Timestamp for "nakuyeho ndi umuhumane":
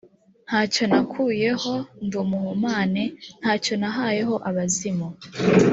0.91-3.03